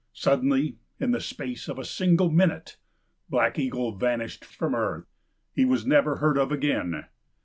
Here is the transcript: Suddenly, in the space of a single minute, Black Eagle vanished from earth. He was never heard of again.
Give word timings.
Suddenly, 0.13 0.77
in 0.99 1.11
the 1.11 1.21
space 1.21 1.67
of 1.67 1.77
a 1.77 1.85
single 1.85 2.31
minute, 2.31 2.77
Black 3.29 3.59
Eagle 3.59 3.91
vanished 3.95 4.43
from 4.43 4.73
earth. 4.73 5.05
He 5.53 5.63
was 5.63 5.85
never 5.85 6.15
heard 6.15 6.39
of 6.39 6.51
again. 6.51 7.05